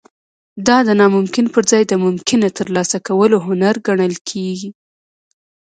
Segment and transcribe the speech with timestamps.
[0.67, 4.69] دا د ناممکن پرځای د ممکنه ترلاسه کولو هنر ګڼل کیږي